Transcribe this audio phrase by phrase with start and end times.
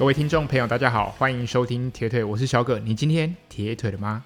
[0.00, 2.78] 各位听众朋友，大家好，欢迎收听铁腿，我是小葛。
[2.78, 4.24] 你今天铁腿了吗？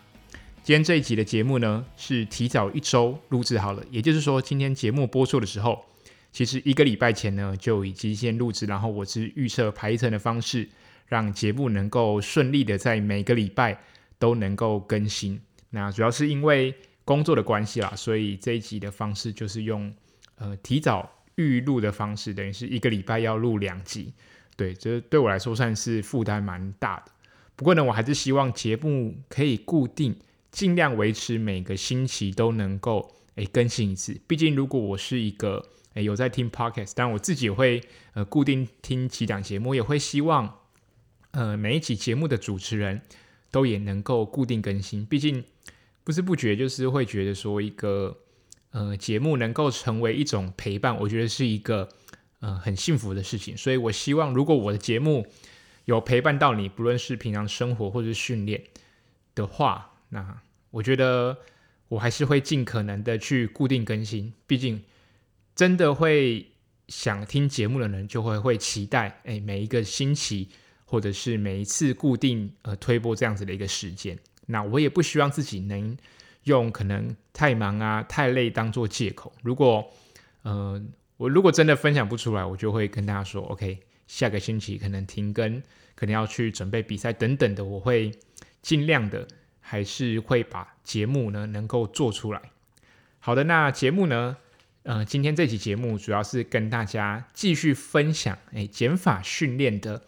[0.63, 5.85] 今天这一集的节目呢，是提早一周录制好了，也就是说，今天节目播出的时候，
[6.31, 10.69] 其实一个礼拜前呢就已经先录制，然后我是预测排程的方式，
[11.09, 13.77] 让节目能够顺利的在每个礼拜
[14.21, 15.41] 都能够更新。
[15.71, 16.73] 那主要是因为
[17.05, 19.93] 工作的关系啦，所以这一集的方式就是用
[20.37, 24.13] 呃提早预录的方式，等于是一个礼拜要录两集。
[24.57, 27.13] 对，这对我来说算是负担蛮大的。
[27.57, 30.17] 不过呢，我还是希望节目可以固定，
[30.51, 34.21] 尽量维持每个星期都能够诶更新一次。
[34.27, 37.83] 毕竟，如果我是一个诶有在听 Podcast，但我自己也会
[38.15, 40.59] 呃固定听几档节目，也会希望
[41.33, 43.03] 呃每一期节目的主持人
[43.51, 45.05] 都也能够固定更新。
[45.07, 45.45] 毕竟
[46.05, 48.17] 不知不觉就是会觉得说一个
[48.71, 51.89] 呃节目能够成为一种陪伴，我觉得是一个。
[52.45, 55.27] 呃，很幸福的事情，所以我希望，如果我的节目
[55.87, 58.63] 有陪伴到你，不论是平常生活或者是训练
[59.35, 61.39] 的话，那我觉得
[61.89, 64.31] 我还是会尽可能的去固定更新。
[64.47, 64.83] 毕竟，
[65.55, 66.47] 真的会
[66.89, 70.51] 想听节目的人，就会会期待，哎，每一个星期
[70.85, 74.19] 或者是每一次固定呃推播这样子的一个时间。
[74.49, 75.97] 那我也不希望自己能
[76.43, 79.33] 用可能太忙啊、太累当做借口。
[79.43, 79.91] 如果，
[80.43, 80.85] 嗯、呃。
[81.17, 85.63] 我如果真的分享不出来，我就会跟大家说，OK，下个星期可能停更，
[85.95, 88.13] 可能要去准备比赛等等的，我会
[88.63, 89.27] 尽量的，
[89.61, 92.43] 还是会把节目呢能够做出来。
[93.21, 94.37] 好的，那节目呢，
[94.83, 100.03] 呃，今天这期节目主要是跟大家继续分享，哎，减法训练的，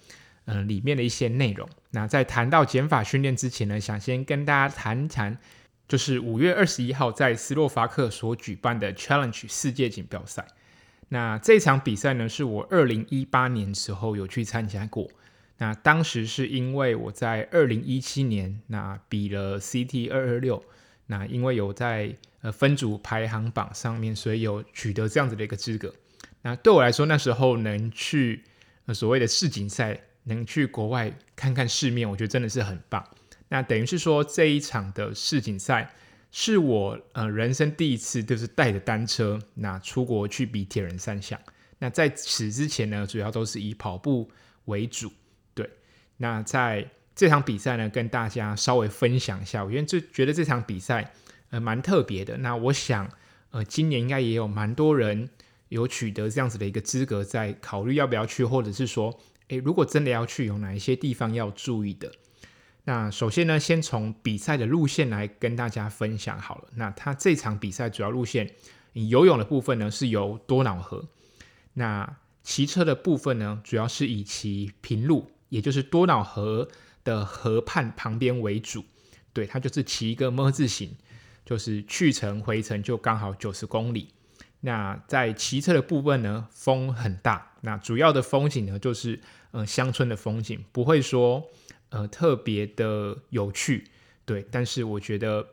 [0.45, 1.69] 呃，里面的一些内容。
[1.93, 5.39] 那在谈到减法训练之前呢，想先跟大家谈谈，
[5.87, 10.47] 就是五月二十一号在斯洛伐克所举办的 Challenge 世界锦标赛。
[11.09, 15.09] 那这场比赛呢，是我二零一八年时候有去参加过。
[15.59, 20.63] 那当时是因为我在二零一七年那比了 CT 二二六，
[21.07, 25.95] 那因为有在呃分组排行榜上面，所以有取得这样子的一个资格。
[26.43, 28.43] 那对我来说，那时候能去
[28.87, 33.09] 呃所谓的世锦赛，能去国外看看世面，我觉得真的是很棒。
[33.49, 35.91] 那等于是说这一场的世锦赛。
[36.31, 41.41] 是我呃人生第一次，就是带着单车那出国去比铁人三项。
[41.79, 44.31] 那在此之前呢，主要都是以跑步
[44.67, 45.13] 为主。
[45.55, 45.69] 对，
[46.19, 51.13] 那在这场比赛呢，跟大家稍微分享一下，我因为就觉得这场比赛
[51.51, 52.37] 呃蛮特别的。
[52.39, 53.11] 那我想
[53.51, 55.29] 呃今年应该也有蛮多人
[55.69, 62.13] 有取得这样子的一个资格，在考虑要不要去，或者是说，诶，如果真的要去，有哪一些地方要注意的？
[62.89, 66.69] 那首先呢，先从比赛的路线来跟大家分享好了。
[66.77, 68.55] 那它这场比赛主要路线，
[68.93, 71.09] 你游泳的部分呢是由多瑙河，
[71.75, 76.69] 那骑车的部分呢，主要是以骑平路，也就是多瑙河
[77.03, 78.85] 的河畔旁边为主。
[79.33, 80.97] 对，它就是骑一个 ㄇ 字形，
[81.45, 84.11] 就是去程回程就刚好九十公里。
[84.61, 89.21] 那在骑车的部分呢，风很大，那主要的风景呢就是
[89.51, 91.51] 呃乡村的风景，不会说。
[91.91, 93.85] 呃，特别的有趣，
[94.25, 95.47] 对，但是我觉得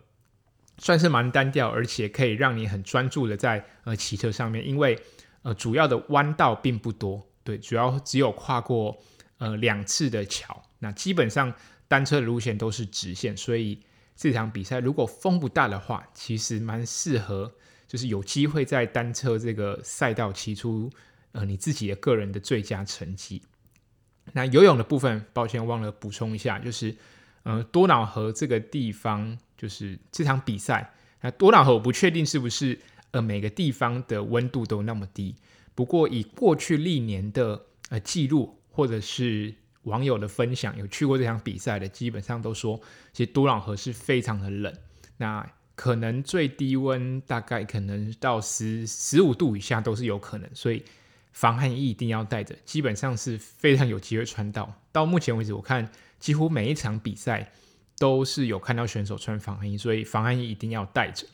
[0.79, 4.99] 算是蛮单调，而且可以让你很专注的在呃骑车上面，因为
[5.44, 8.97] 呃主要的弯道并不多，对，主要只有跨过
[9.38, 11.53] 呃两次的桥，那基本上
[11.88, 13.79] 单车的路线都是直线，所以
[14.15, 17.53] 这场比赛如果风不大的话，其实蛮适合，
[17.88, 20.89] 就是有机会在单车这个赛道骑出
[21.33, 23.44] 呃你自己的个人的最佳成绩。
[24.31, 26.95] 那游泳的部分，抱歉忘了补充一下，就是，
[27.44, 32.79] 呃，多瑙河这个地方，就是这场比赛，那多瑙河我不确定是不是
[33.12, 35.35] 呃每个地方的温度都那么低，
[35.75, 39.53] 不过以过去历年的呃记录或者是
[39.83, 42.80] 网友的分享，有去过这场比赛的，基本上都说，
[43.12, 44.74] 其实多瑙河是非常的冷，
[45.18, 45.45] 那
[45.75, 50.81] 可能最低温大概可能到十十五度以下都是有可能，所以。
[51.33, 54.71] 防寒衣一定要带着，基本上是非常有机会穿到。
[54.91, 57.51] 到目前为止，我看几乎每一场比赛
[57.97, 61.25] 都是有看到选手穿防寒衣，所以防寒衣一定要带着。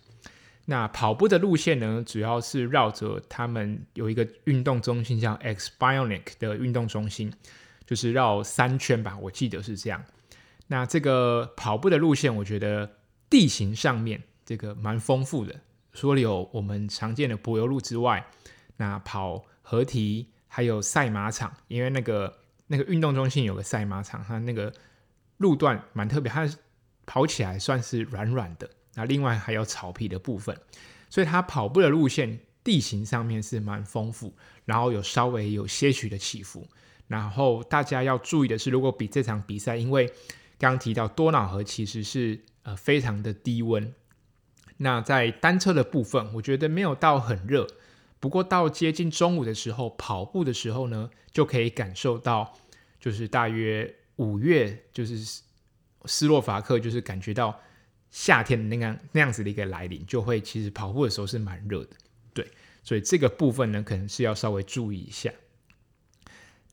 [0.66, 7.34] 那跑步的路线呢，主要是绕着他们有一个运动中心叫 X Bionic 的运动中心，
[7.86, 10.02] 就是绕三圈吧，我记得是这样。
[10.68, 12.90] 那这个跑步的路线，我觉得
[13.30, 15.60] 地形上面这个蛮丰富的，
[15.92, 18.26] 除了有我们常见的柏油路之外，
[18.78, 19.44] 那跑。
[19.70, 24.74] 河堤还有赛马场，因为那个那个运动中心有个赛马场，它那个
[25.38, 26.50] 路段蛮特别，它
[27.06, 28.68] 跑起来算是软软的。
[28.96, 30.60] 那另外还有草皮的部分，
[31.08, 34.36] 所以它跑步的路线地形上面是蛮丰富，
[34.66, 36.68] 然后有稍微有些许的起伏。
[37.06, 40.08] 然后大家要注意的是，如果比这场比赛，因为
[40.58, 43.94] 刚刚提到多瑙河其实是呃非常的低温，
[44.78, 47.68] 那在单车的部分，我觉得没有到很热，
[48.20, 52.58] 不过到接近中午的时候，跑步的时候呢，就可以感受到，
[53.00, 55.42] 就是大约五月，就是
[56.06, 57.62] 斯洛伐克，就是感觉到
[58.10, 61.92] 夏天的那样那样子的一个来临，就会其实跑步的时候是蛮热的，
[62.34, 62.46] 对，
[62.84, 65.32] 所以这个部分呢，可能是要稍微注意一下。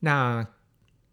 [0.01, 0.45] 那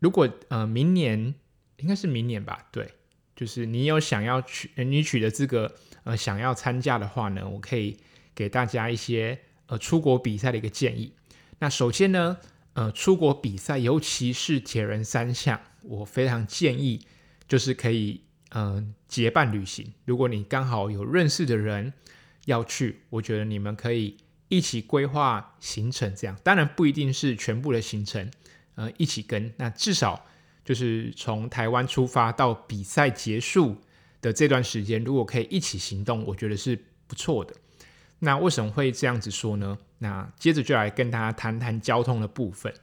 [0.00, 1.34] 如果呃明年
[1.76, 2.94] 应该是明年吧，对，
[3.37, 7.98] 就是你有想要取你取得资格呃想要参加的话呢，我可以
[8.34, 9.38] 给大家一些
[9.79, 11.12] 出国比赛的一个建议。
[11.59, 12.38] 那首先呢，
[12.75, 17.06] 呃出国比赛，尤其是铁人三项，我非常建议
[17.47, 18.23] 就是可以
[18.56, 19.93] 嗯、结伴旅行。
[20.05, 21.93] 如果你刚好有认识的人
[22.44, 24.17] 要去，我觉得你们可以
[24.49, 28.31] 一起规划行程，这样当然不一定是全部的行程。
[28.76, 30.25] 呃，一起跟，那至少
[30.65, 33.76] 就是从台湾出发到比赛结束
[34.21, 37.55] 的这段时间，如果可以一起行动，我觉得是不错的。
[38.25, 39.79] 那为什么会这样子说呢？
[39.99, 42.75] 那接着就来跟大家谈谈交通的部分。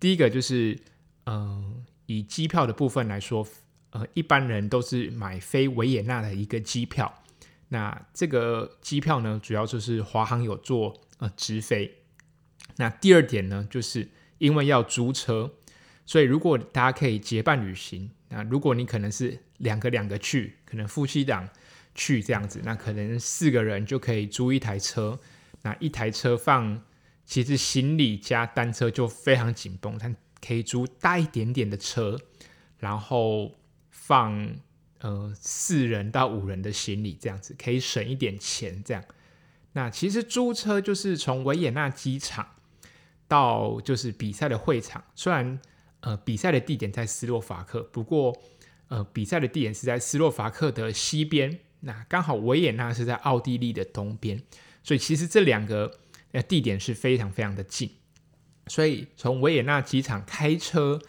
[0.00, 0.78] 第一个就是，
[1.26, 3.46] 嗯、以机票的部分来说，
[3.90, 7.22] 呃，一般人都是买飞维也纳的一个机票。
[7.68, 11.98] 那这个机票呢，主要就是华航有做呃直飞。
[12.76, 14.08] 那第二点呢，就是。
[14.38, 15.50] 因为要租车，
[16.06, 21.48] 所以如果大家可以结伴旅行，那如果你可能是两个两个去，可能夫妻档
[21.98, 25.18] 去这样子，那可能四个人就可以租一台车。
[25.62, 26.82] 那一台车放，
[27.26, 32.16] 其实行李加单车就非常紧绷，它可以租大一点点的车，
[32.78, 33.56] 然后
[33.90, 34.56] 放
[35.00, 39.04] 呃四人到五人的行李这样子，可以省一点钱这样。
[39.72, 42.54] 那其实租车就是从维也纳机场。
[43.30, 45.60] 到就是比赛的会场，虽然
[46.00, 48.34] 呃比赛的地点在斯洛伐克，不过
[48.88, 54.42] 呃比赛的地点是在斯洛伐克的西边，那刚好维也纳是在奥地利的东边，
[54.82, 55.98] 所以其实这两个
[56.32, 57.90] 呃地点是非常非常的近，
[58.66, 61.00] 所以从维也纳机场开车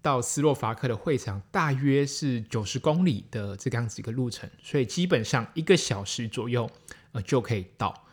[0.00, 6.70] 到斯洛伐克的会场大约是九十公里的这样子一个路程，所以基本上一个小时左右
[7.12, 8.06] 呃就可以到。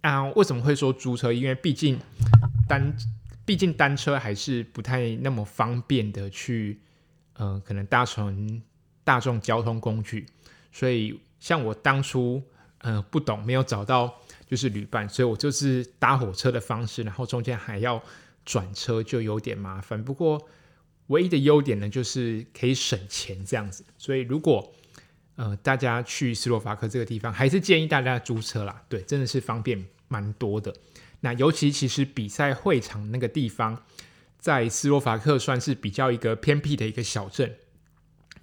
[0.00, 1.32] 啊，为什么会说租车？
[1.32, 1.98] 因为毕竟。
[2.66, 2.96] 单，
[3.44, 6.80] 毕竟单车还是不太那么方便的去，
[7.34, 8.62] 呃，可能搭乘
[9.04, 10.24] 大众交通工具，
[10.72, 12.42] 所以像我当初，
[12.78, 18.02] 呃，不懂，没有找到就是旅伴，所以我就是搭火车的方式，然后中间还要
[18.46, 20.02] 转车，就有点麻烦。
[20.02, 20.48] 不过
[21.08, 23.84] 唯一的优点呢，就是可以省钱这样子。
[23.98, 24.72] 所以如果
[25.36, 30.74] 呃大家去斯洛伐克这个地方，还是建议大家租车啦，对，真的是方便蛮多的。
[31.20, 33.84] 那尤其其实比赛会场那个地方，
[34.38, 37.54] 在斯洛伐克算是比较一个偏僻的一个小镇，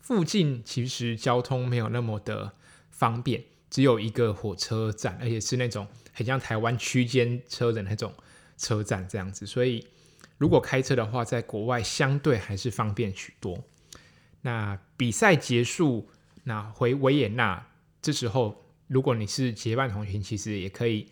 [0.01, 2.53] 附近其实交通没有那么的
[3.01, 8.13] 方便，只有一个火车站，而且是那种很像台湾区间车的那种
[8.57, 9.87] 车站这样子，所以
[10.37, 13.63] 如果开车的话，在国外相对还是方便许多。
[14.41, 16.07] 那比赛结束，
[16.43, 17.65] 那回维也纳，
[17.99, 21.07] 这时候如果你是结伴同行，其实也可以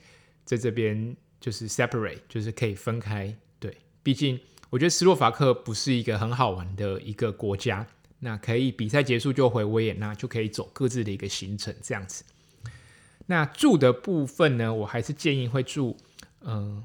[0.46, 1.17] 在这边。
[1.41, 3.34] 就是 separate，就是可以分开。
[3.62, 4.38] 对，毕竟
[4.69, 7.88] 我觉得斯洛伐克不是一个很好玩的一个国家。
[8.20, 12.24] 那可以比赛结束就回维也纳，就可以走各自的一个行程这样子。
[13.28, 15.96] 那住的部分呢，我还是建议会住
[16.42, 16.84] 嗯、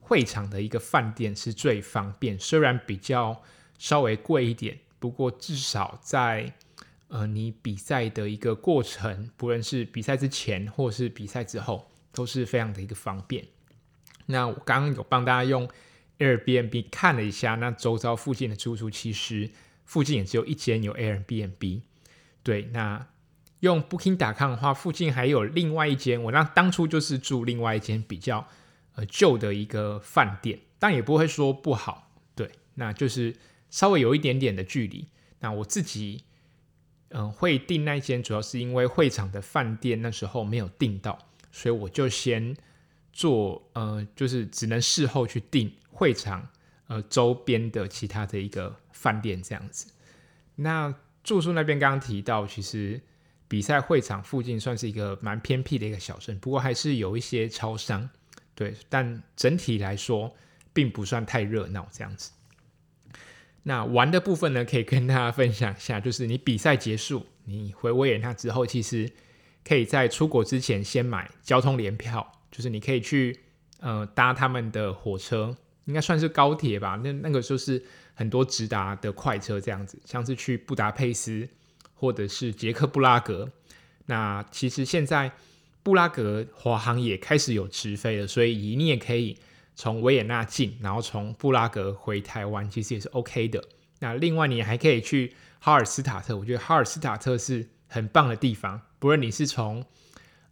[0.00, 3.42] 会场的一个饭店是最方便，虽然比较
[3.78, 6.52] 稍微贵一点，不过至少在
[7.08, 13.44] 呃你比赛的一个过程，不论是比赛之前或是比赛之后，都是非常的一个方便。
[14.26, 15.68] 那我刚刚有帮大家用
[16.18, 19.50] Airbnb 看了一下，那周遭附近的住宿其实
[19.88, 21.80] 附近也只有一间有 Airbnb。
[22.42, 23.08] 对，那
[23.60, 28.46] 用 Booking.com 的话，附近还有另外一间，我那当初就是住另外一间比较
[28.94, 32.12] 呃旧的一个饭店，但也不会说不好。
[32.36, 33.34] 对，那就是
[33.70, 35.08] 稍微有一点点的距离。
[35.40, 36.22] 那我自己
[37.08, 41.18] 嗯、会订那间，主要是因为会场的饭店那时候没有订到，
[41.50, 42.56] 所以我就先。
[43.10, 46.48] 做呃，就是只能事后去订会场
[46.88, 49.90] 呃周边的其他的一个饭店这样子。
[50.56, 50.92] 那
[51.22, 53.00] 住宿那边刚刚提到，其实
[53.46, 58.10] 比赛会场附近算是一个蛮偏僻的一个小镇，不过还是有一些超商，
[58.54, 60.34] 对，但整体来说
[60.72, 62.32] 并不算太热闹这样子。
[63.62, 69.10] 那玩的部分呢，可以跟大家分享一下，就是你比赛结束，你回维也纳之后，其实
[69.62, 72.32] 可以在出国之前先买交通联票。
[72.50, 73.38] 就是你可以去
[73.80, 75.54] 呃搭他们的火车，
[75.88, 77.00] 应该算是高铁吧。
[77.02, 77.82] 那那个就是
[78.14, 81.48] 很多直达的快车这样子，像是去布达佩斯
[81.94, 83.50] 或者是捷克布拉格。
[84.06, 85.32] 那其实现在
[85.82, 89.38] 布拉格华航也开始有直飞了，所以你也可以
[89.74, 93.64] 从维也纳进，然后从布拉格回台湾，其实也是 OK 的。
[94.00, 99.84] 那另外你还可以去哈尔斯塔特，我觉得哈尔斯塔特是很棒的地方，不论你是从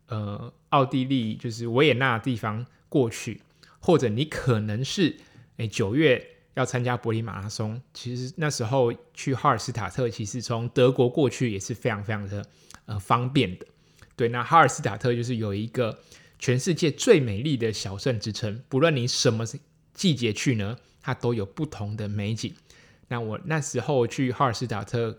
[0.09, 3.43] 呃奥地利就是维也纳地方过去。
[3.87, 5.15] 或者你可能是
[5.59, 6.21] 诶九月
[6.55, 12.45] 要参加柏林马拉松，其实那时候去哈尔斯塔特，其实从德国过去也是非常非常的
[12.87, 13.67] 呃方便的。
[14.17, 16.01] 对，那哈尔斯塔特就是有一个
[16.41, 19.45] 全世界最美丽的小镇之称，不论你什么
[19.95, 22.53] 季节去呢，它都有不同的美景。
[23.07, 25.17] 那我那时候去哈尔斯塔特，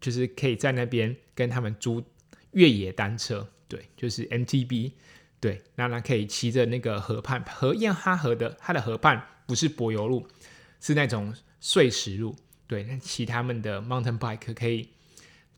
[0.00, 2.02] 就是可以在那边跟他们租
[2.54, 4.90] 越野单车，对，就是 MTB。
[5.44, 10.26] 对，那他可以骑着那个河畔，河燕哈河的，它的河畔不是柏油路，
[10.80, 12.34] 是那种碎石路。
[12.66, 14.88] 对，那骑他们的 mountain bike 可以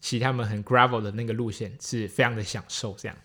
[0.01, 2.97] 骑他们很 gravel 的那个路线，是非常的享受。
[2.99, 3.17] 这样，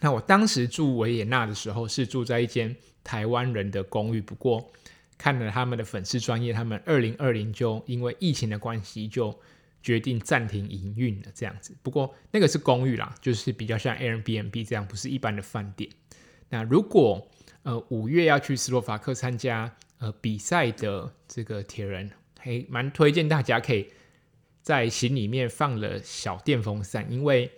[0.00, 2.74] 那我当时住维也纳的时候，是住在一间
[3.04, 4.72] 台湾人的公寓，不过
[5.16, 9.38] 看了他们的粉丝专业，他们二零二零就因为疫情的关系就。
[9.86, 11.72] 决定暂停营运了，这样子。
[11.80, 15.88] 不过那个是公寓啦，就是比较像 Airbnb 这样，不是一般的饭店。
[16.48, 17.30] 那如果
[17.62, 23.86] 呃五月要去斯洛伐克参加呃比赛的这个铁人，还蛮推荐大家可以
[24.60, 27.48] 在行李里面放了小电风扇，因为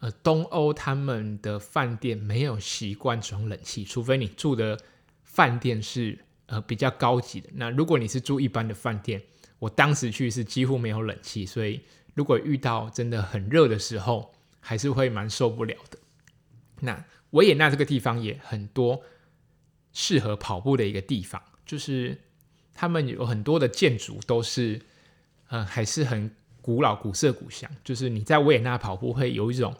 [0.00, 4.76] 呃东欧他们的饭店没有习惯装冷气，除非你住的
[5.22, 7.48] 饭店是呃比较高级的。
[7.54, 9.22] 那如果你是住一般的饭店，
[9.60, 11.82] 我当时去是几乎没有冷气，所以
[12.14, 15.98] 如果遇到真的很热的时候，还是会蛮受不了的。
[16.80, 19.02] 那维也纳这个地方也很多
[19.92, 22.18] 适合跑步的一个地方，就是
[22.72, 24.80] 他们有很多的建筑都是，
[25.48, 27.70] 呃，还是很古老、古色古香。
[27.84, 29.76] 就是你在维也纳跑步会有一种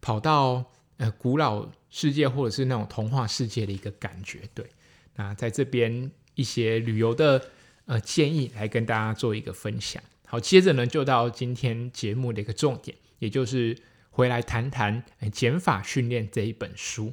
[0.00, 0.64] 跑到
[0.96, 4.40] 呃古老世界或者是那种童话世界的一个感觉。
[4.52, 4.66] 对，
[5.14, 7.40] 那在这边一些旅游的。
[7.86, 10.02] 呃，建议来跟大家做一个分享。
[10.26, 13.76] 好，接着呢，就到今天节目的一个重点，也就是
[14.08, 17.12] 回来谈谈《减法训练》这一本书。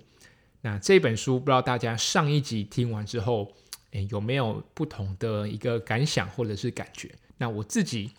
[0.61, 3.51] 那这本书，不知道大家上一集听完之后，
[3.91, 7.11] 诶，有没有不同的一个感想或者是感觉？
[7.37, 8.11] 那我自己，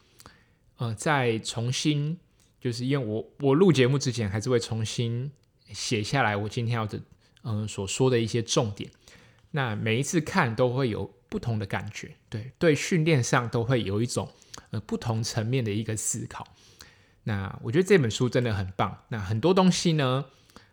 [0.76, 2.18] 呃，再重新，
[2.60, 5.32] 就是因为我我录节目之前，还是会重新
[5.72, 7.00] 写下来我今天要的，
[7.44, 8.90] 嗯、所说的一些重点。
[9.52, 11.14] 那每一次看都会有。
[11.32, 14.30] 不同的感觉，对对，训练上都会有一种
[14.68, 16.46] 呃不同层面的一个思考。
[17.22, 19.04] 那我觉得这本书真的很棒。
[19.08, 20.26] 那很多东西呢，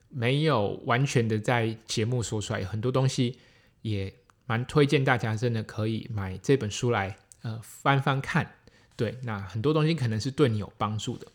[0.10, 3.40] 没有完全的在节目说出来，很多东西
[3.84, 4.14] 也
[4.46, 8.56] 蛮推荐大家真的可以买这本书来呃翻翻看。
[8.98, 11.26] 对，那很多东西可能是对你有帮助的。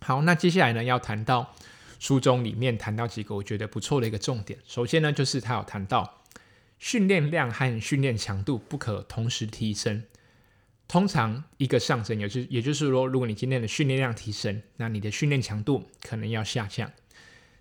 [0.00, 1.54] 好，那接下来呢，要谈到
[2.00, 4.58] 书中里面谈到几个我觉得不错的一个重点。
[4.66, 6.16] 首先呢，就是他有谈到。
[6.80, 10.02] 训练量和训练强度不可同时提升，
[10.88, 16.90] 通常一个上升，也就是也就是说，如果你今天的训练量提升，那你的训练强度可能要下降。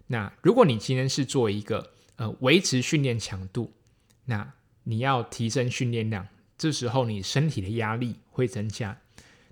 [0.08, 3.74] 那如果你今天是做一个呃维持训练强度，
[4.24, 4.54] 那
[4.86, 6.26] 你要提升训练量，
[6.58, 8.98] 这时候你身体的压力会增加。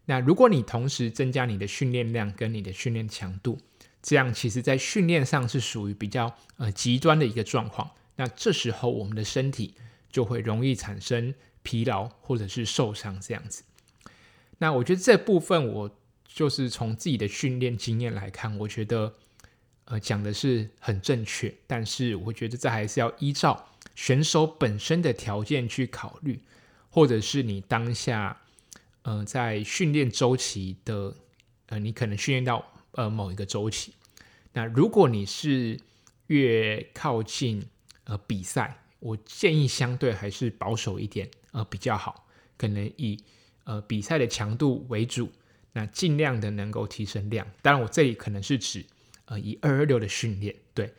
[0.06, 3.60] 那如果你同时增加你的训练量跟你的训练强度，
[4.02, 7.92] 这样其实在训练上是属于比较呃极端的一个状况。
[8.18, 9.74] 那这时候，我们的身体
[10.12, 11.34] 就会容易产生
[11.64, 13.64] 疲劳或者是受伤这样子。
[14.58, 19.14] 那我觉得这部分，我就是从自己的训练经验来看，我觉得
[19.86, 21.54] 呃讲的是很正确。
[21.66, 26.42] 但是我觉得这还是要依照选手本身的条件去考虑，
[26.90, 28.42] 或者是你当下
[29.04, 31.16] 呃在训练周期的
[31.68, 33.94] 呃，你可能训练到呃某一个周期。
[34.54, 35.80] 那如果你是
[36.28, 37.64] 越靠近
[38.08, 42.26] 呃，比赛我建议相对还是保守一点，呃，比较好，
[42.58, 43.22] 可能以
[43.66, 45.30] 呃比赛的强度为主，
[45.74, 47.46] 那尽量的能够提升量。
[47.62, 48.86] 当然，我这里可能是指
[49.26, 50.94] 呃以二二六的训练，对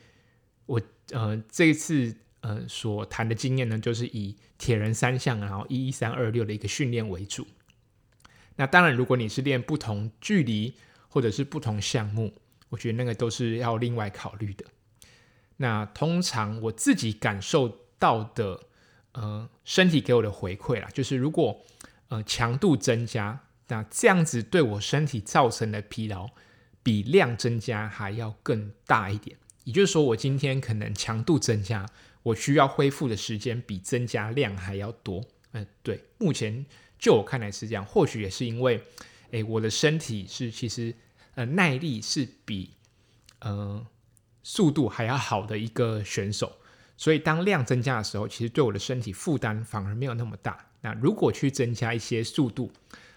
[0.67, 0.81] 我
[1.13, 7.47] 呃这一次呃所谈的经验呢，就是以铁人三项，然后一一三二六的一个训练为主。
[8.57, 10.75] 那当然，如果你是练不同距离
[11.09, 12.35] 或者是不同项目，
[12.69, 14.65] 我觉得那个都是要另外考虑的。
[15.59, 18.61] 那通常我自己感受到的，
[19.13, 21.65] 呃，身体给我的回馈啦，就是如果
[22.09, 26.31] 呃强度增加，那这样子对我身体造成的疲劳
[26.83, 29.37] 比量增加还要更大一点。
[29.65, 31.87] 也就是说，我今天可能强度增加，
[32.23, 35.21] 我需要恢复的时间比增加量还要多。
[35.53, 36.65] 嗯、呃，对，目前
[36.99, 37.85] 就我看来是这样。
[37.85, 38.81] 或许也是因为，
[39.33, 40.95] 诶，我的身体是其实
[41.35, 42.71] 呃耐力是比
[43.41, 43.87] 呃
[44.49, 46.51] 速度还要好的一个选手，
[46.97, 50.71] 所以当量增加的时候，其实对我的身体负担反而没有那么大。
[50.81, 52.73] 那如果去增加一些速度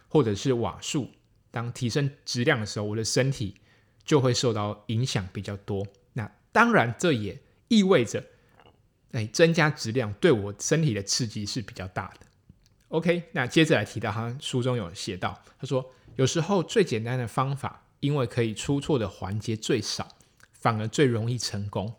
[0.10, 1.10] 或者是瓦数，
[1.50, 3.56] 当提升质量的时候，我的身体
[4.04, 5.88] 就会受到影响比较多。
[6.12, 8.22] 那当然，这也意味着。
[9.14, 12.26] 哎，增加质量对我身体的刺激是比较大的。
[12.90, 20.10] OK，那接着来提到，他书中有写到，他说有时候最简单的方法，因为可以出错的环节最少，
[20.62, 21.94] 反而最容易成功。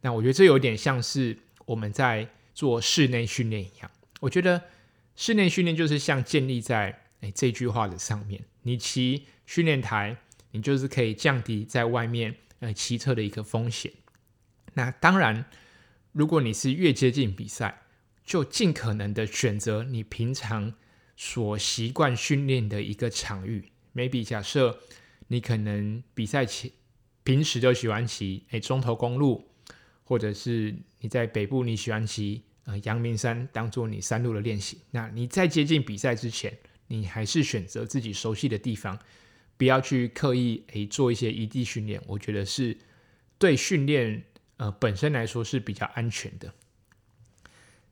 [0.00, 3.90] 那我觉得这有点像是我们在做室内训练一样。
[4.18, 4.60] 我觉得
[5.14, 8.42] 室内训练就是像建立在哎这句话的上面。
[8.62, 10.16] 你骑训练台，
[10.50, 13.92] 你就是可以降低在外面呃骑车的一个风险。
[14.74, 15.44] 那当然。
[16.12, 17.82] 如果你是越接近比赛，
[18.24, 20.74] 就尽可能的选择你平常
[21.16, 23.70] 所习惯训练的一个场域。
[23.94, 24.80] maybe 假设
[25.28, 26.68] 你可能比赛前
[27.24, 29.48] 平时就喜欢骑诶中投公路，
[30.04, 34.78] 或者是你在北部你喜欢骑呃阳明山当做你山路的练习。
[34.90, 36.56] 那你在接近比赛之前，
[36.88, 38.98] 你还是选择自己熟悉的地方，
[39.56, 42.02] 不要去刻意诶做一些异地训练。
[42.06, 42.76] 我觉得是
[43.38, 44.24] 对训练。
[44.56, 46.52] 呃，本身来说是比较安全的。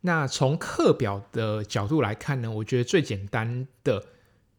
[0.03, 4.05] 那从课表的角度来看呢，我觉得最简单的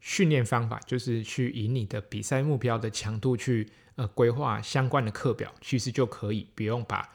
[0.00, 3.68] 训练方法就是去以你的比赛目标的强度去
[4.00, 7.06] 呃规划相关的课表，其实就可以不用把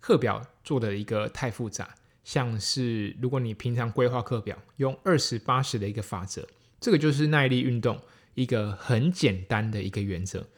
[0.00, 1.94] 课表做的一个太复杂。
[2.24, 6.44] 像是如果你平常规划课表用二十八十的一个法则，
[6.80, 8.00] 这个就是耐力运动
[8.34, 10.48] 一个很简单的一个原则，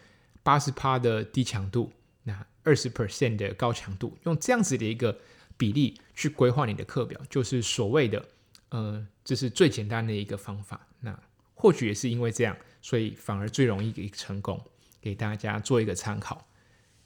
[0.42, 1.92] 八十趴的低强度。
[2.22, 5.18] 那二十 percent 的高强度，用这样子的一个
[5.58, 8.24] 比例去规划你的课表，就是所谓的，
[8.70, 10.86] 呃，这是最简单的一个方法。
[11.00, 11.18] 那
[11.54, 14.58] 或许也是因为这样，所以反而最容易给成功，
[15.04, 16.48] 给大家做一个参考。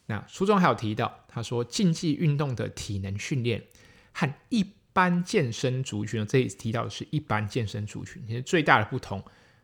[0.06, 3.64] 那书中还有提到，他说竞技运动的体能训练
[4.12, 9.20] 和一般健身族群，这里提到的是一般健身族群，其实最大的不同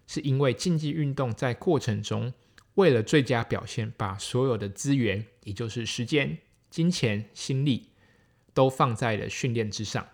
[0.08, 2.32] 是因为竞技运动在过程中。
[2.74, 6.36] 为了最佳表现，把所有的资源，也就是时间、
[6.70, 7.90] 金钱、心力，
[8.52, 10.08] 都放在了训练之上，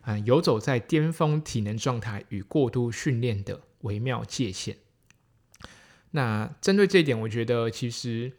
[0.00, 4.76] 啊，游走在巅峰体能状态与过度训练的微妙界限。
[6.12, 8.32] 那针对这一点，我觉得其实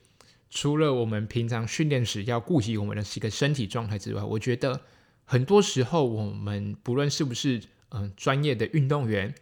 [0.49, 4.81] 除了我们平常训练时要顾及我们的一个身体状态之外，我觉得
[5.25, 7.61] 很多时候我们不论是不是
[7.93, 9.35] 嗯、专业的运动员，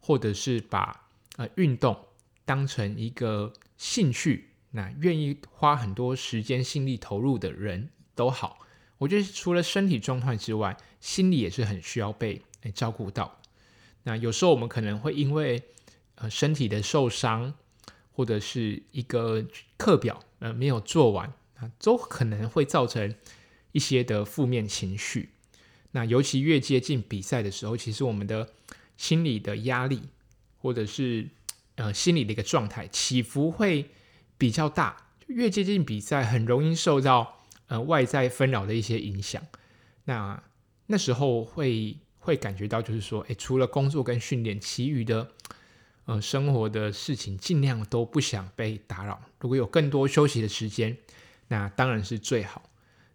[0.00, 1.96] 或者是把呃运动
[2.44, 8.58] 当成一个兴趣，那愿意花很多时间心力投入的人都好，
[8.98, 12.42] 我觉得除了身体状态之外，心理也是很需要被
[12.74, 13.38] 照顾到。
[14.02, 15.62] 那有时候我们可能会因为
[16.16, 17.54] 呃身体的受伤，
[18.12, 19.44] 或者是一个
[19.76, 23.14] 课表呃没有做完啊，都可能会造成
[23.72, 25.30] 一些的负面情绪。
[25.92, 28.48] 那尤其越接近比赛的时候，其实我们的
[28.96, 30.02] 心理的压力，
[30.58, 31.28] 或者是
[31.74, 33.90] 呃，心理的一个状态起伏会
[34.36, 39.42] 比较大，越接近比赛，很容易受到呃外在纷扰的一些影响。
[40.04, 40.42] 那
[40.86, 45.32] 那时候会会感觉到，就是说，诶，除了工作跟训练，其余的
[46.04, 49.20] 呃生活的事情，尽量都不想被打扰。
[49.40, 50.96] 如果有更多休息的时间，
[51.48, 52.70] 那当然是最好。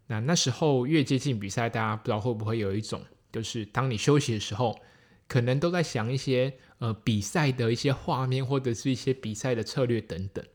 [0.08, 4.80] 那那时候越接近比赛，大家不知道会不会有一种，就是当你休息的时候，
[5.28, 6.58] 可能都在想一些。
[6.80, 10.46] 呃，比赛的一些画面，或者是一些比赛的策略等等，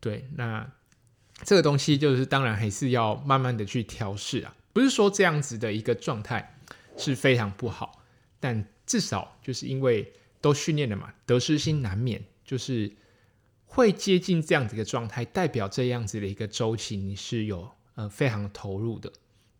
[0.00, 0.68] 对，那
[1.44, 6.58] 这个东西就是当然还是要慢慢的去调试啊，不是说这样子的一个状态
[6.96, 8.02] 是非常不好，
[8.40, 10.12] 但至少就是因为
[10.44, 12.92] 都训练了嘛，得失心难免，就是
[13.64, 19.10] 会接近这样子一个状态，代表这样子的一个周期你是有呃非常投入的，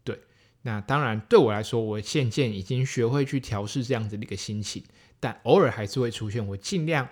[0.05, 0.21] 对，
[0.61, 4.85] 那当然对我来说，我渐渐已经学会去调试这样子的一个心情。
[5.19, 7.09] 但偶尔还是会出现，我尽量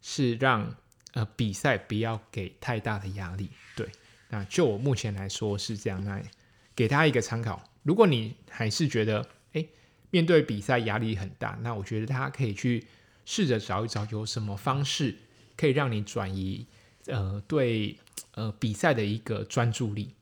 [0.00, 0.74] 是让
[1.12, 3.50] 呃比赛不要给太大的压力。
[3.76, 3.86] 对，
[4.30, 6.22] 那就我目前来说是这样，那
[6.74, 7.62] 给大家一个参考。
[7.82, 9.68] 如果你还是觉得诶
[10.10, 12.86] 面对比赛压力很大，那我觉得大家可以去
[13.24, 15.16] 试着找一找有什么方式
[15.56, 16.66] 可以让你转移
[17.06, 17.98] 呃对
[18.34, 20.14] 呃比赛的一个专注力。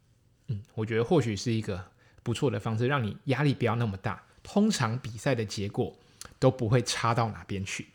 [0.49, 1.85] 嗯，我觉得或许是一个
[2.23, 4.23] 不错的方式，让你压力不要那么大。
[4.43, 5.97] 通常比赛的结果。
[6.39, 7.89] 都不会差到哪边去。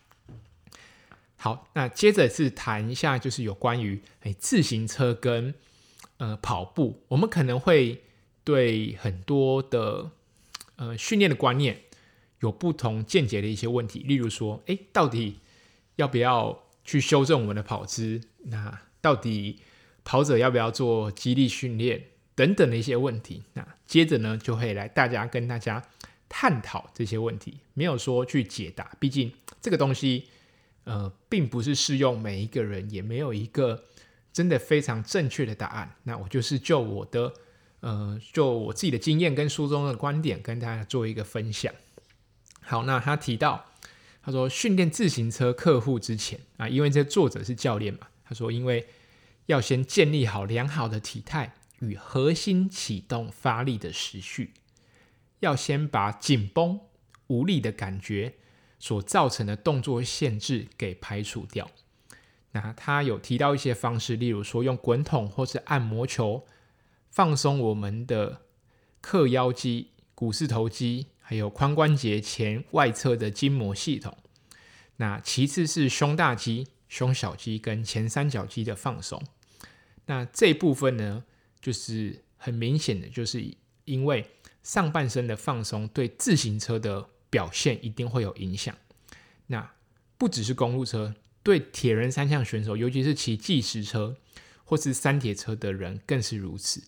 [1.36, 5.54] 好，那接着是谈一下，就是有关于诶自行车跟
[6.18, 8.04] 呃跑步，我们可能会
[8.44, 10.12] 对很多的
[10.76, 11.82] 呃训练的观念
[12.40, 15.40] 有不同见解的一些问题，例如说，诶，到底
[15.96, 18.22] 要不要去修正我们的跑姿？
[18.44, 19.60] 那到底
[20.04, 22.04] 跑者要不要做肌力训练
[22.36, 23.44] 等等的一些问题？
[23.54, 25.84] 那接着呢，就会来大家跟大家
[26.28, 30.26] 探讨这些问题，没有说去解答，毕竟这个东西
[30.84, 33.86] 呃并不是适用每一个人，也没有一个
[34.34, 35.96] 真的非常正确的答案。
[36.04, 37.34] 那我就是就我的。
[37.82, 41.72] 呃，就我自己的经验跟书中的观点，跟大家做一个分享。
[42.66, 43.66] 好，那他提到，
[44.22, 48.88] 他说训练自行车客户之前啊，因为这作者是教练嘛，他说因为
[49.46, 54.54] 要先建立好良好的体态与核心启动发力的时序，
[55.42, 56.80] 要先把紧绷
[57.28, 58.34] 无力的感觉
[58.80, 61.70] 所造成的动作限制给排除掉。
[62.52, 66.46] 那他有提到一些方式，例如说用滚筒或是按摩球。
[67.12, 68.42] 放松我们的
[69.02, 74.16] 髁腰肌、股四头肌，还有髋关节前外侧的筋膜系统。
[74.98, 79.20] 那其次是胸大肌、胸小肌跟前三角肌的放松。
[80.06, 81.24] 那这部分呢，
[81.60, 83.44] 就是很明显的，就是
[83.86, 84.30] 因为
[84.62, 88.76] 上半身的放松对自行车的表现一定会有影响。
[89.48, 89.74] 那
[90.20, 94.16] 不只是公路车，对铁人三项选手，尤其是骑计时车
[94.64, 96.84] 或是三铁车的人，更是如此。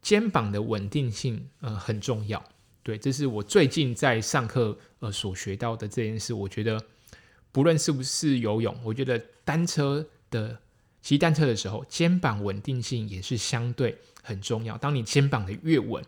[0.00, 2.42] 肩膀的稳定性，呃，很重要。
[2.90, 6.34] 对，这是我最近在上课，呃，所学到的这件事。
[6.34, 6.84] 我觉得，
[7.52, 10.58] 不论是不是游泳，我觉得单车的
[11.00, 14.76] 骑单车的时候，肩膀稳定性也是相对很重要。
[14.76, 16.04] 当你肩膀的越稳，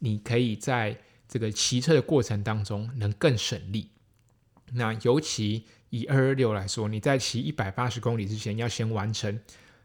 [0.00, 3.90] 你可以在这个骑车的过程当中能更省力。
[4.72, 9.38] 那尤其以二二六来说，你在骑一百八十公里之前，要先完成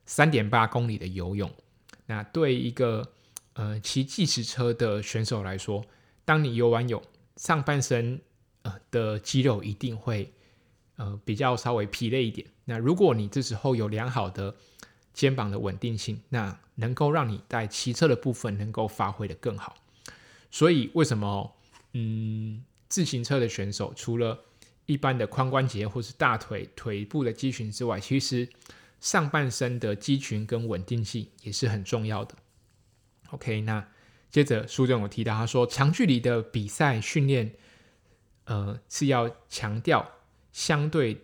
[0.07, 1.53] 三点八公里的游泳。
[2.07, 3.13] 那对一个
[3.53, 5.85] 呃，骑计时车的选手来说，
[6.25, 7.01] 当你游完泳，
[7.37, 8.21] 上半身
[8.61, 10.33] 呃的肌肉一定会
[10.95, 12.47] 呃比较稍微疲累一点。
[12.65, 14.55] 那如果你这时候有良好的
[15.13, 19.75] 肩膀的稳定性，那能够让你在骑车的部分能够发挥得更好。
[20.49, 21.55] 所以为什么
[21.93, 24.39] 嗯自行车的选手除了
[24.85, 28.47] 一般的髋关节或是大腿腿部的肌群之外，其实
[28.99, 32.35] 上半身的肌群跟稳定性也是很重要的。
[33.31, 33.87] OK，那
[34.33, 37.53] 接着书中有提到，他说长距离的比赛训练，
[38.45, 40.09] 呃，是要强调
[40.51, 41.21] 相对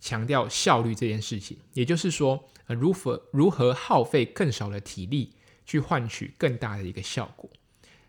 [0.00, 5.32] 强调效率这件事情，也就是说，呃，如何如何耗费更少的体力
[5.64, 7.48] 去换取更大的一个效果。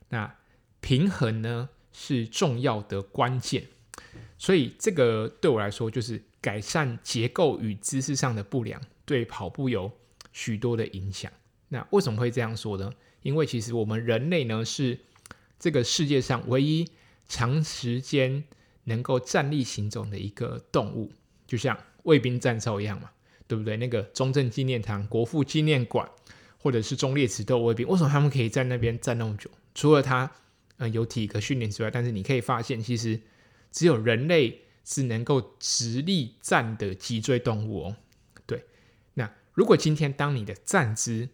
[0.09, 0.35] 那
[0.79, 3.67] 平衡呢是重要的关键，
[4.39, 9.91] 所以这个对我来说就是改善结构与姿势上的不良，对跑步有
[10.33, 11.31] 许多的影响。
[11.67, 12.91] 那为什么会这样说呢？
[13.21, 14.99] 因为其实我们人类呢是
[15.59, 16.87] 这个世界上唯一
[17.27, 18.43] 长时间
[18.85, 21.11] 能够站立行走的一个动物，
[21.45, 23.11] 就像卫兵站哨一样嘛，
[23.47, 23.77] 对不对？
[23.77, 26.09] 那个中正纪念堂、国父纪念馆，
[26.57, 29.49] 或者是忠烈祠都有卫兵，为什么他们可以在那边站那么久？
[29.75, 30.31] 除了他
[30.77, 33.19] 呃有体格训练之外，但是你可以发现，其实
[33.71, 37.95] 只有人类是能够直立站的脊椎动物哦。
[38.45, 38.65] 对，
[39.13, 41.29] 那如果今天当你的站姿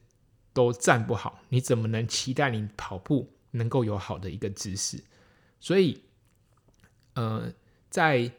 [0.57, 5.03] 都站不好，你怎么能期待你跑步能够有好的一个姿势？
[5.59, 6.01] 所以，
[7.13, 7.53] 呃，
[7.91, 8.31] 在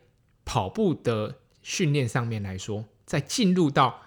[0.44, 4.02] 跑步的训练上面来说，在进入到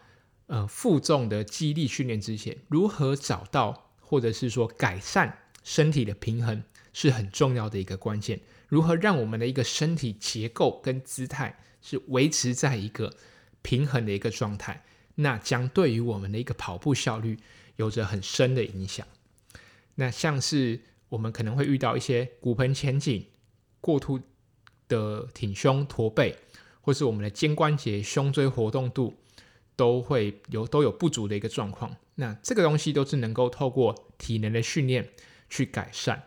[0.48, 8.42] 呃负重的肌力训练之前，如何找到或者是说改善身体的平衡是很重要的一个关键。
[8.68, 13.14] 如何让我们的一个身体结构跟姿态是维持在一个
[13.62, 14.84] 平衡的一个状态，
[15.16, 17.40] 那将对于我们的一个跑步效率。
[17.82, 19.08] 有着很深的影响。
[19.96, 23.26] 那像是我们可能会遇到一些骨盆前倾、
[23.80, 24.20] 过度
[24.88, 26.38] 的挺胸驼背，
[26.82, 29.16] 或是我们的肩关节、胸椎活动度
[29.76, 31.98] 都会有都有不足的一个状况。
[32.16, 35.10] 那这个东西都是能够透过体能的训练
[35.50, 36.24] 去改善。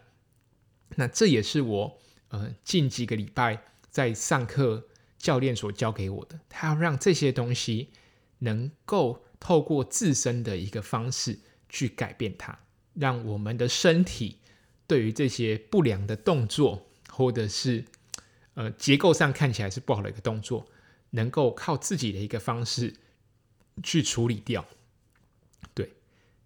[0.96, 1.98] 那这也是我
[2.30, 4.88] 呃近几个礼拜在上课
[5.18, 7.90] 教练所教给我的，他要让这些东西
[8.40, 9.23] 能够。
[9.44, 12.58] 透过自身的一个方式去改变它，
[12.94, 14.38] 让我们的身体
[14.86, 17.84] 对于这些不良的动作，或者是
[18.54, 20.66] 呃结构上看起来是不好的一个动作，
[21.10, 22.94] 能够靠自己的一个方式
[23.82, 24.64] 去处理掉。
[25.74, 25.92] 对，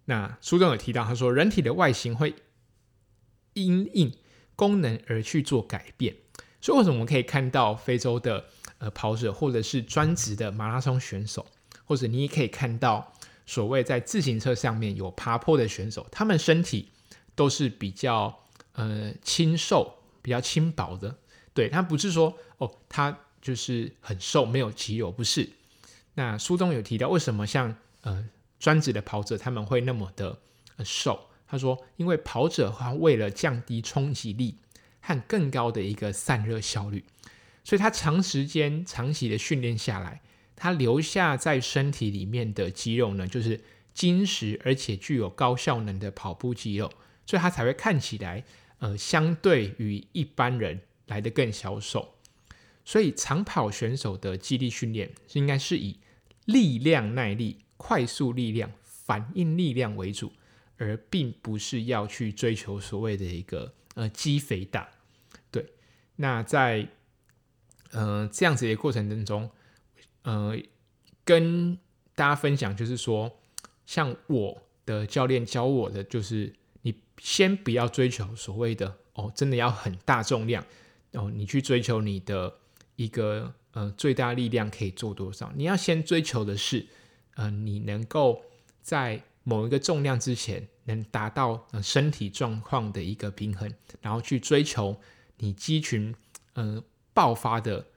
[0.03, 2.35] 那书中有提到，他说人体的外形会
[3.53, 4.13] 因应
[4.57, 6.17] 功能而去做改变，
[6.59, 8.47] 所以为什么我们可以看到非洲的
[8.79, 11.45] 呃跑者，或者是专职的马拉松选手？
[11.89, 13.15] 或者你也可以看到，
[13.47, 16.91] 所谓在自行车上面有爬坡的选手，他们身体
[17.33, 21.17] 都是比较呃清瘦比较轻薄的。
[21.51, 25.49] 对，他不是说哦，他就是很瘦，没有肌肉，不是。
[26.13, 28.23] 那书中有提到，为什么像呃
[28.59, 30.37] 专职的跑者他们会那么的、
[30.77, 31.19] 呃、瘦？
[31.47, 34.57] 他说，因为跑者他为了降低冲击力
[35.01, 37.03] 和更高的一个散热效率，
[37.63, 40.21] 所以他长时间、长期的训练下来，
[40.59, 43.59] 他留下在身体里面的肌肉呢，就是
[43.93, 46.91] 精实而且具有高效能的跑步肌肉，
[47.25, 48.43] 所以他才会看起来
[48.79, 52.15] 呃相对于一般人来得更消瘦。
[52.85, 55.97] 所以长跑选手的肌力训练是应该是以
[56.45, 60.31] 力量耐力、快速力量、反应力量为主。
[60.81, 64.87] 而并不是要去追求所谓的一个呃肌肥大，
[65.51, 65.73] 对。
[66.15, 66.87] 那在
[67.91, 69.51] 呃这样子的过程当中，
[70.23, 70.57] 呃，
[71.23, 71.77] 跟
[72.15, 73.39] 大家分享就是说，
[73.85, 80.63] 像我的教练教我的就是，你先不要追求所谓的哦，真的要很大重量
[81.13, 82.53] 哦，你去追求你的
[82.95, 85.51] 一个呃最大力量可以做多少？
[85.55, 86.85] 你要先追求的是，
[87.35, 88.41] 呃，你能够
[88.81, 94.99] 在某一个重量之前能达到身体状况的一个平衡，然后去追求
[95.37, 96.13] 你肌群
[96.53, 97.87] 呃爆发的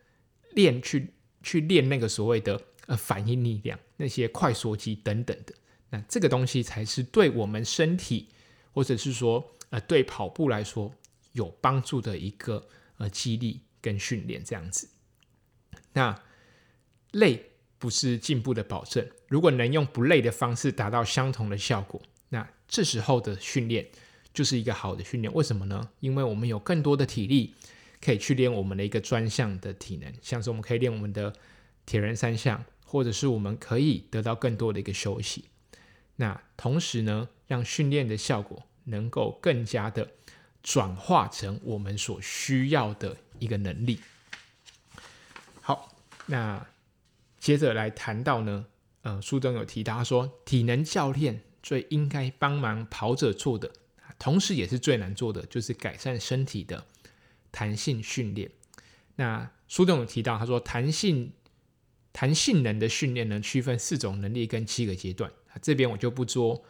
[0.53, 5.55] 练去去练那个所谓的呃反应力量，那些快缩肌等等的，
[5.91, 8.29] 那这个东西才是对我们身体
[8.73, 10.93] 或者是说呃对跑步来说
[11.33, 12.67] 有帮助的一个
[12.99, 14.89] 呃激励跟训练这样子。
[15.93, 16.23] 那
[17.13, 17.49] 累。
[17.83, 19.05] 不是进步的保证。
[19.27, 23.85] 如果能用不累的方式达到相同的效果，那这时候的训练
[24.33, 25.35] 就是一个好的训练。
[25.35, 25.91] 为什么呢？
[25.99, 27.57] 因为我们有更多的体力
[28.05, 31.33] 可以去练我们的一个专项的体能，像是我们可以练我们的
[31.87, 35.47] 铁人三项，或者是我们可以得到更多的一个休息。
[36.17, 40.11] 那同时呢，让训练的效果能够更加的
[40.63, 44.01] 转化成我们所需要的一个能力。
[45.61, 46.67] 好，那。
[47.43, 48.67] 接着来谈到呢，
[49.01, 53.69] 呃，书中有提到，说体能教练最应该帮忙跑者做的，
[54.17, 56.87] 同时也是最难做的，就是改善身体的
[57.53, 58.51] 弹性训练。
[59.15, 61.33] 那书中有提到，他说弹性
[62.13, 66.65] 弹性能的训练呢，区分四种能力跟七个阶段，这边我就不做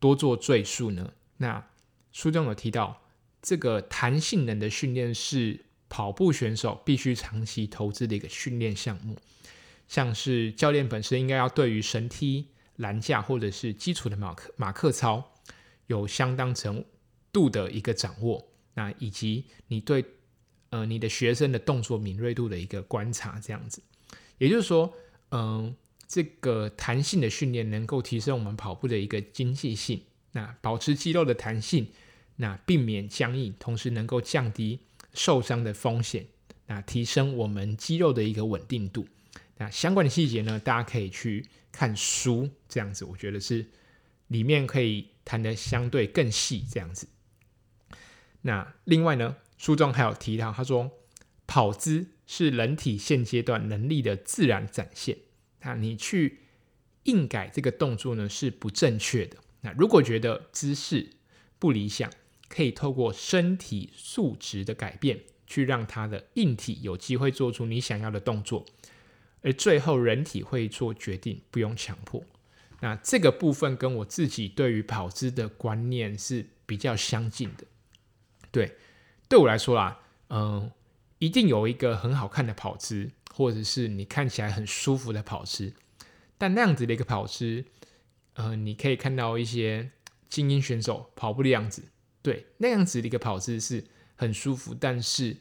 [0.00, 1.12] 多做赘述呢。
[1.36, 1.64] 那
[2.10, 3.02] 书中有提到，
[3.40, 9.16] 这个弹性能的训练是跑步选手必须长期投资的一个训练项目。
[9.86, 15.32] 像是教练本身应该要对于绳梯、栏架或者是基础的马克马克操
[15.86, 16.84] 有相当程
[17.32, 18.44] 度的一个掌握，
[18.76, 20.04] 那以及你对
[20.68, 23.82] 呃你的学生的动作敏锐度的一个观察，这样子，
[24.36, 24.92] 也就是说，
[25.30, 25.74] 嗯、
[26.06, 31.88] 这个弹性的训练能够提升我们跑步的一个经济性，那保持肌肉的弹性，
[32.36, 34.78] 那避免僵硬，同时能够降低
[35.14, 36.26] 受伤的风险，
[36.66, 39.08] 那提升我们肌肉的一个稳定度。
[39.56, 43.64] 那相关的细节呢，大家可以去看书，这样子，我觉得是
[44.26, 47.08] 里面可以谈得相对更细，这样子。
[48.46, 50.90] 那另外呢，书中还有提到，他说
[51.48, 55.18] 跑姿是人体现阶段能力的自然展现。
[55.62, 56.38] 那你去
[57.02, 59.36] 硬改这个动作呢，是不正确的。
[59.62, 61.10] 那如果觉得姿势
[61.58, 62.08] 不理想，
[62.48, 68.64] 可以透过身体素质的改变，去让它的硬体有机会做出你想要的动作。
[69.42, 72.22] 而最后，人体会做决定，不用强迫。
[72.80, 77.64] 那这个部分跟我自己对于跑姿的观念是比较相近的。
[78.56, 78.74] 对，
[79.28, 80.70] 对我来说啦，嗯、
[81.18, 85.74] 一定有一个很好看的跑姿，或者是你看起来很舒服的跑姿。
[86.38, 87.64] 但那样子的一个跑姿，
[88.32, 89.90] 呃，你可以看到一些
[90.30, 91.82] 精英选手跑步的样子。
[92.22, 95.36] 对，那样子的一个跑姿是很舒服，但是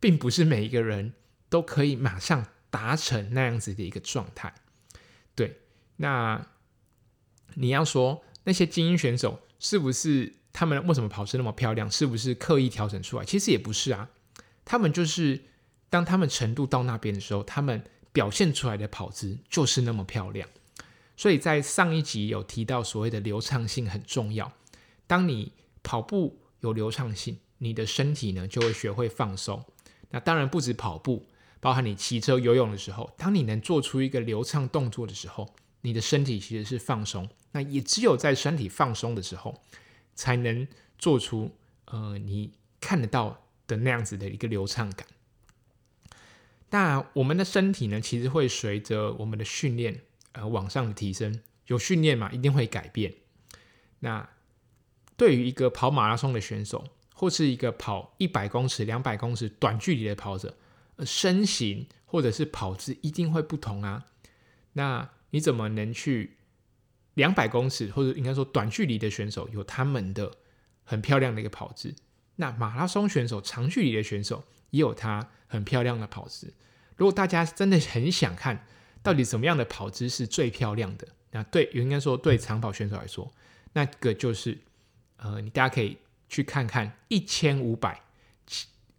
[0.00, 1.12] 并不是每一个人
[1.48, 2.46] 都可以马上。
[2.74, 4.52] 达成那样子的一个状态，
[5.36, 5.60] 对，
[5.98, 6.44] 那
[7.54, 11.90] 你要说那些精英选手是不是他们为什么跑姿那么漂亮？
[11.90, 13.24] 是不是刻意调整出来？
[13.26, 14.08] 其实也不是啊，
[14.64, 15.42] 他们就是
[15.90, 20.48] 当他们程度到那边的时候，他们表现出来的跑姿就是那么漂亮。
[21.16, 24.50] 所以在上一集有提到所谓的流畅性很重要，
[25.06, 29.62] 当你跑步有流畅性，你的身体呢就会学会放松。
[30.10, 31.26] 那当然不止跑步。
[31.60, 35.48] 包含你骑车、游泳的时候，当你能做出一个流畅动作的时候，
[35.80, 37.26] 你的身体其实是放松。
[37.52, 39.62] 那也只有在身体放松的时候，
[40.14, 40.66] 才能
[40.98, 45.06] 做出呃你看得到的那样子的一个流畅感。
[46.70, 50.00] 那我们的身体呢，其实会随着我们的训练
[50.32, 53.14] 呃往上的提升，有训练嘛，一定会改变。
[54.00, 54.28] 那
[55.16, 60.56] 对于一个跑马拉松的选手，或是一个跑一百公尺、两百公尺短距离的跑者，
[61.06, 64.06] 身形或者是跑姿一定会不同啊。
[64.72, 66.36] 那你怎么能去
[67.14, 70.30] 两百公尺或者应该说短距离的选手有他们的
[70.84, 71.94] 很漂亮的一个跑姿？
[72.36, 76.52] 那马拉松选手、长距离的选手也有他很漂亮的跑姿。
[76.96, 78.66] 如果大家真的很想看
[79.02, 83.32] 到底什么样的跑姿是最漂亮的，那对，应该说对长跑选手来说，
[83.72, 84.58] 那个就是
[85.16, 85.98] 呃，你大家可以
[86.28, 88.02] 去看看一千五百，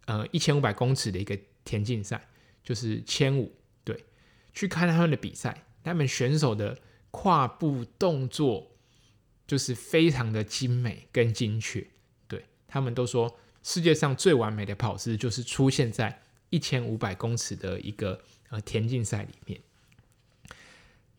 [0.06, 2.28] 呃，一千五百公尺的一个田径赛，
[2.62, 3.52] 就是千五，
[3.84, 4.04] 对，
[4.54, 6.78] 去看他们的比赛，他们选手的
[7.18, 8.76] 跨步动作
[9.46, 11.86] 就是非常的精美跟精确。
[12.28, 19.62] 对他们都说，世界上最完美的跑姿就是出现在一千五百公尺的一个呃田径赛里面。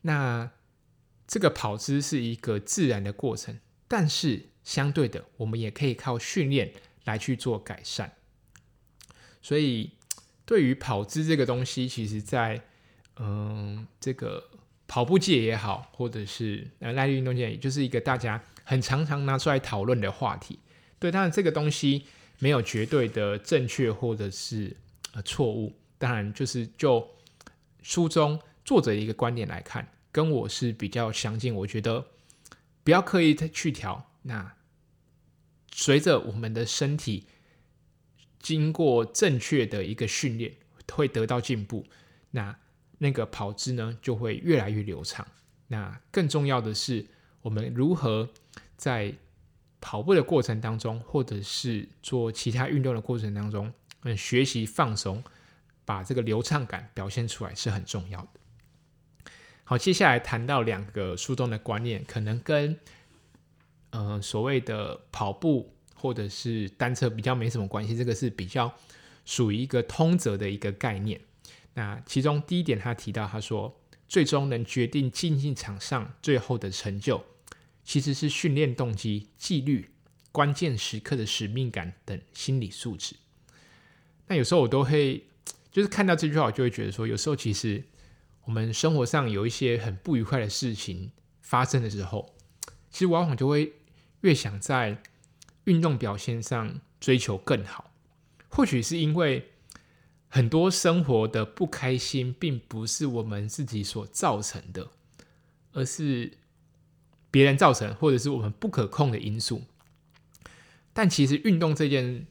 [0.02, 0.52] 那
[1.26, 6.74] 这个跑姿是一个自然的过程，但是相对的，我们也可以靠训练
[7.06, 8.14] 来去做改善。
[9.42, 9.94] 所以，
[10.46, 12.62] 对于跑姿这个东西，其实在
[13.16, 14.52] 嗯这个
[14.88, 20.60] 跑步界也好，或者是呃耐力运动界，也就是一个大家很常常拿出来讨论的话题。
[20.98, 22.06] 对，当然这个东西
[22.40, 24.76] 没有绝对的正确或者是
[25.14, 25.76] 呃错误。
[26.00, 27.08] 当然，就是就
[27.82, 31.54] 书中作者的一个观点来看，跟我是比较相近。
[31.54, 32.06] 我觉得
[32.84, 34.10] 不要刻意去调。
[34.22, 34.54] 那
[35.72, 37.26] 随着我们的身体
[38.40, 40.54] 经过正确的一个训练，
[40.92, 41.86] 会得到进步。
[42.32, 42.58] 那
[42.98, 45.26] 那个跑姿呢，就会越来越流畅。
[45.68, 47.06] 那更重要的是，
[47.42, 48.30] 我们如何
[48.76, 49.14] 在
[49.80, 53.72] 跑步的过程当中，或者是做其他运动的过程当中，
[54.04, 55.24] 嗯，学习放松，
[55.86, 59.32] 把这个流畅感表现出来是很重要的。
[59.64, 62.80] 好，接下来谈到两个书中的观念，可能跟
[63.92, 68.72] 嗯、所谓的跑步或者是单车比较没什么关系，这个是比较
[69.26, 71.20] 属于一个通则的一个概念。
[71.78, 77.24] 那其中第一点，他提到他说，最终能决定竞技场上最后的成就。
[77.84, 79.92] 其实是训练动机、纪律、
[80.32, 83.16] 关键时刻的使命感等心理素质。
[84.26, 85.28] 那有时候我都会，
[85.72, 87.84] 就是看到这句话，我就会觉得说，有时候其实
[88.46, 91.12] 我们生活上有一些很不愉快的事情
[91.42, 92.36] 发生的时候，
[92.90, 93.72] 其实往往就会
[94.22, 95.02] 越想在
[95.66, 97.92] 运动表现上追求更好。
[98.50, 99.52] 或许是因为
[100.28, 104.88] 很多生活的不开心，并不是我们自己所造成的，
[105.74, 106.34] 而是。
[107.30, 109.62] 别人造成，或者是我们不可控的因素，
[110.94, 112.26] 但其实运动这件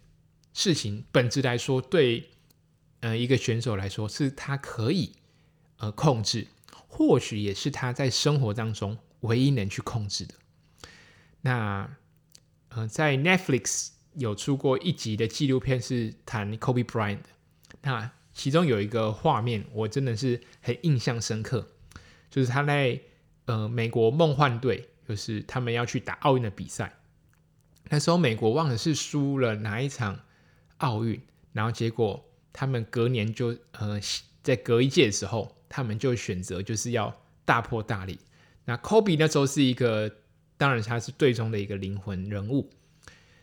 [0.54, 2.30] 事情本质来说，对
[3.00, 5.12] 呃一个选手来说，是他可以
[5.76, 6.48] 呃控制，
[6.88, 10.35] 或许也是他在生活当中唯一能去控制的。
[11.42, 11.96] 那
[12.70, 17.20] 呃，在 Netflix 有出过一集的纪录片是谈 Kobe Bryant，
[17.87, 21.66] 那其中有一个画面，我真的是很印象深刻，
[22.29, 23.01] 就是他在。
[23.49, 26.99] 呃，美国梦幻队就是他们要去打奥运的比赛，
[27.90, 30.18] 那时候美国忘了是输了哪一场
[30.79, 31.22] 奥运，
[31.53, 34.01] 然后结果他们隔年就呃
[34.42, 38.18] 在隔一届的时候，他们就选择就是要大破大立。
[38.64, 40.11] 那 Kobe 那时候是一个，
[40.57, 42.68] 当然他是队中的一个灵魂人物。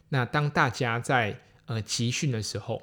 [0.10, 2.82] 那当大家在呃集训的时候，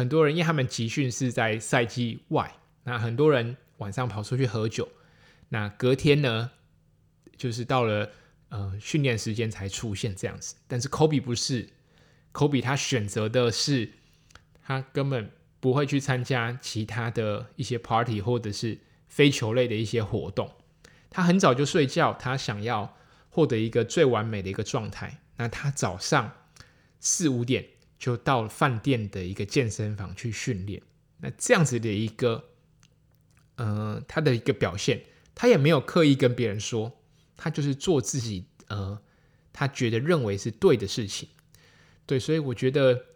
[0.00, 4.88] 很多人因为他们集训是在赛季外，那很多人晚上跑出去喝酒。
[5.50, 6.52] 那隔天呢，
[7.36, 8.10] 就是到了
[8.48, 10.54] 呃训练时间才出现这样子。
[10.66, 11.68] 但是 Kobe 不是
[12.32, 13.90] ，Kobe 他选择的是，
[14.62, 20.50] 他根本不会去参加其他的一些 party 或者是非球类的一些活动。
[21.10, 22.96] 他很早就睡觉，他想要
[23.28, 25.20] 获得一个最完美的一个状态。
[25.36, 26.32] 那他早上
[27.00, 27.66] 四五点
[28.00, 30.82] 就到饭店的一个健身房去训练。
[31.18, 32.42] 那这样子的一个，
[33.54, 35.00] 呃，他的一个表现。
[35.32, 37.00] 他也没有刻意跟别人说，
[37.34, 39.00] 他就是做自己，呃，
[39.54, 41.28] 他觉得认为是对的事情，
[42.04, 43.06] 对，所以我觉得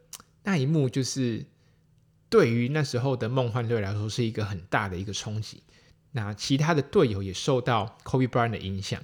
[0.43, 1.45] 那一幕就是
[2.31, 5.63] 对于那时候的梦幻队来说是一个很大的一个冲击。
[6.13, 9.03] 那其他的队友也受到 Kobe Bryant 的影响，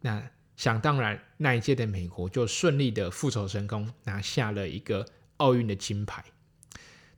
[0.00, 5.06] 那想当然那一届的美国就顺利的复仇成功，拿下了一个
[5.38, 6.24] 奥运的金牌。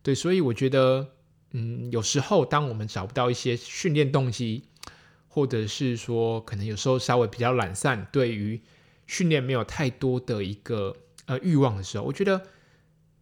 [0.02, 1.10] 对，所以我觉得，
[1.50, 4.64] 嗯，有时候当我们找不到一些训练动机，
[5.28, 8.62] 或者是说，可能有时候稍微比较懒散，对于
[9.06, 10.96] 训练没有太多的一个
[11.26, 12.46] 呃欲望的时候，我觉得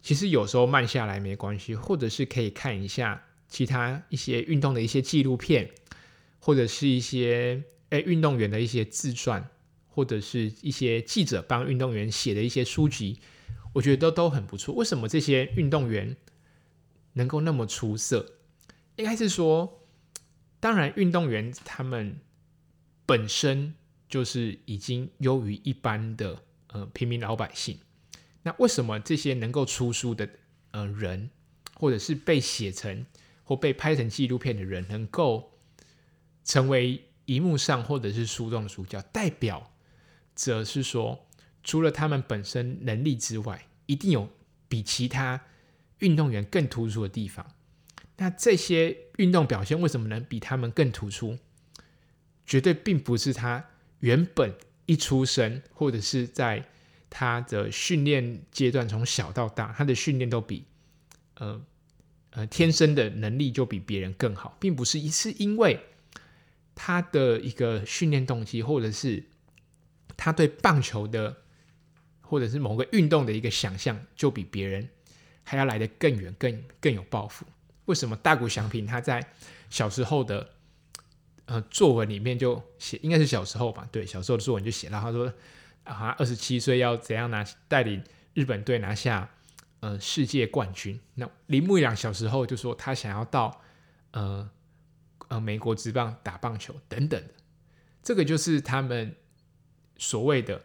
[0.01, 5.70] 其实有时候慢下来没关系，或者是可以看一下其他一些运动的一些纪录片，
[6.38, 9.49] 或者是一些诶运动员的一些自传，
[9.88, 13.18] 或者是一些记者帮运动员写的一些书籍，
[13.74, 14.74] 我觉得都都很不错。
[14.74, 16.16] 为什么这些运动员
[17.14, 18.34] 能够那么出色？
[18.96, 19.86] 应该是说，
[20.58, 22.20] 当然运动员他们
[23.06, 23.74] 本身
[24.08, 27.78] 就是已经优于一般的呃平民老百姓。
[28.42, 30.28] 那为什么这些能够出书的
[30.70, 31.30] 呃人，
[31.74, 33.04] 或者是被写成
[33.44, 35.52] 或被拍成纪录片的人，能够
[36.44, 39.00] 成为荧幕上或者是书中的主角？
[39.12, 39.72] 代表
[40.34, 41.28] 则是说，
[41.62, 44.28] 除了他们本身能力之外，一定有
[44.68, 45.40] 比其他
[45.98, 47.46] 运动员更突出的地方。
[48.16, 51.38] 那这些运动表现为什么能比他们更突出？
[52.46, 53.64] 绝对并不是他
[54.00, 54.54] 原本
[54.86, 56.66] 一出生或者是在。
[57.11, 60.66] 他的训练阶段从小到大，他的训练都比
[61.36, 61.59] 呃
[62.32, 65.80] 呃天生的能力就比别人更好，并不是一是因为
[66.74, 69.24] 他的一个训练动机，或者是
[70.18, 71.38] 他对棒球的
[72.29, 74.89] 或者是某个运动的一个想象，就比别人
[75.43, 77.47] 还要来得更远、更更有抱负。
[77.87, 79.26] 为什么大谷翔平他在
[79.70, 80.51] 小时候的
[81.47, 83.89] 呃作文里面就写，应该是小时候吧？
[83.91, 85.33] 对，小时候的作文就写到，他说。
[85.85, 88.05] 啊，二十七岁要怎样拿带领
[88.35, 89.31] 日本队拿下
[89.81, 91.01] 呃世界冠军？
[91.14, 93.62] 那铃木一朗小时候就说他想要到
[94.11, 94.51] 呃
[95.29, 97.33] 呃美国职棒打棒球等等的，
[98.03, 99.16] 这个就是他们
[99.97, 100.62] 所谓的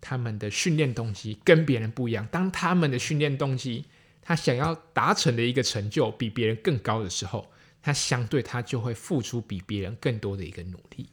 [0.00, 2.26] 他们的训练动机跟别人不一样。
[2.30, 3.84] 当他们的训练动机
[4.22, 7.50] 他想要达成的一个成就比别人更高的时候，
[7.82, 11.08] 他相对他就会付出比别人更多的一个努力。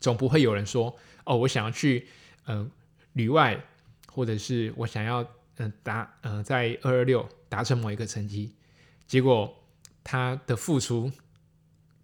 [0.00, 2.06] 总不会有人说哦，我想要去。
[2.44, 2.68] 呃，
[3.12, 3.62] 旅外，
[4.08, 5.24] 或者是我想要
[5.58, 8.56] 嗯、达呃在二二六达成某一个成绩，
[9.06, 9.54] 结果
[10.02, 11.12] 他的付出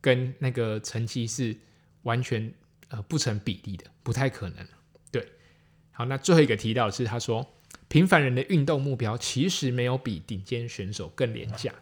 [0.01, 1.57] 跟那个成绩是
[2.03, 2.53] 完全
[2.89, 4.65] 呃不成比例的，不太可能。
[5.97, 7.55] 好，那最后一个提到是他说，
[7.89, 11.73] 平凡人的运动目标其实没有比顶尖选手更廉价。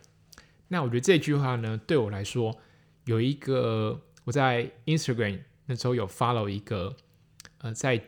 [0.69, 2.57] 那我觉得这句话呢，对我来说
[3.05, 6.97] 有一个我在 Instagram 那时候有 follow 一个
[7.59, 8.03] 呃在。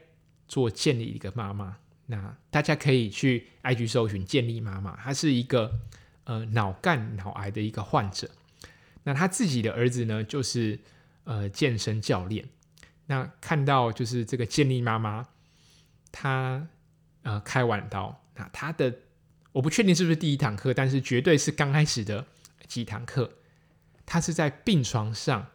[0.49, 1.77] 做健力的一个妈妈，
[2.07, 5.81] 那大家可以去 IG 搜寻健力妈妈，她是一个
[6.23, 8.31] 呃脑干脑癌的一个患者。
[9.03, 10.79] 那他自己的儿子呢，就是
[11.25, 12.49] 呃健身教练。
[13.07, 15.27] 那看到就是这个健力妈妈，
[16.11, 16.69] 他
[17.23, 18.95] 呃开完刀，那他的
[19.53, 22.27] 我不确定是不是第一堂课，但是绝对是刚开始的
[22.67, 23.31] 几堂课。
[24.05, 25.47] 他是在病床上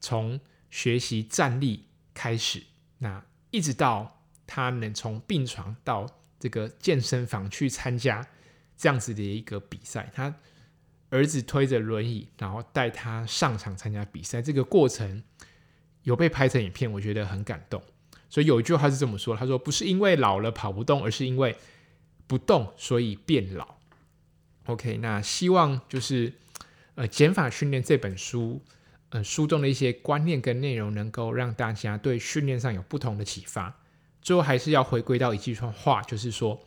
[0.00, 2.62] 从学习站立开始，
[2.98, 4.14] 那一直到。
[4.48, 6.06] 他能从病床到
[6.38, 8.24] 这个健身房去参加
[8.76, 10.32] 这样子的一个比赛，他
[11.10, 15.24] 儿子推着轮椅，然后带他上场参加比赛，这个过程
[16.02, 17.82] 有被拍成影片，我觉得很感动。
[18.28, 21.56] 所以有一句话是这么说：“他说不是因为老了跑不动，而是因为
[22.26, 23.76] 不动所以变老。”
[24.66, 26.32] OK，那希望就是
[26.96, 28.60] 呃减法训练这本书，
[29.10, 33.80] 呃书中的一些观念跟内容，能够让大家对训练上有不同的启发。
[34.20, 36.60] 最后还是要回归到一句话，就是说，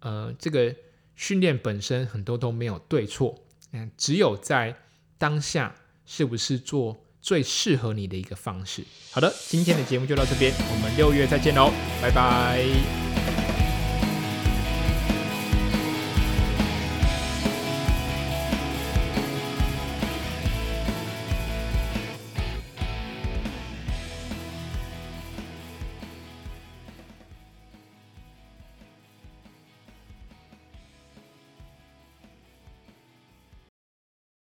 [0.00, 0.74] 呃，这个
[1.14, 4.76] 训练本身很多都没有对错，嗯，只有在
[5.16, 8.84] 当下是不是做最适合你的一个方式。
[9.10, 13.05] 好的，今天的节目就到这边，我们六月再见喽，拜拜。